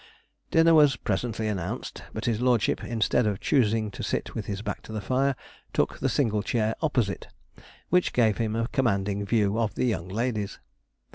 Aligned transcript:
Dinner 0.49 0.73
was 0.73 0.95
presently 0.95 1.47
announced; 1.47 2.01
but 2.11 2.25
his 2.25 2.41
lordship, 2.41 2.83
instead 2.83 3.27
of 3.27 3.39
choosing 3.39 3.91
to 3.91 4.01
sit 4.01 4.33
with 4.33 4.47
his 4.47 4.63
back 4.63 4.81
to 4.81 4.91
the 4.91 4.99
fire, 4.99 5.35
took 5.73 5.99
the 5.99 6.09
single 6.09 6.41
chair 6.41 6.73
opposite, 6.81 7.27
which 7.89 8.11
gave 8.11 8.39
him 8.39 8.55
a 8.55 8.67
commanding 8.69 9.23
view 9.27 9.59
of 9.59 9.75
the 9.75 9.85
young 9.85 10.07
ladies. 10.07 10.59